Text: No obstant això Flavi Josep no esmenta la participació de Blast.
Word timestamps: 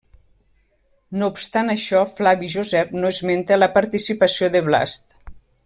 No 1.21 1.27
obstant 1.33 1.69
això 1.73 2.01
Flavi 2.21 2.49
Josep 2.55 2.97
no 3.03 3.13
esmenta 3.17 3.61
la 3.65 3.71
participació 3.79 4.51
de 4.57 4.65
Blast. 4.71 5.17